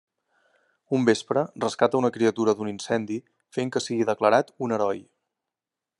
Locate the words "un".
0.99-1.05, 4.69-4.79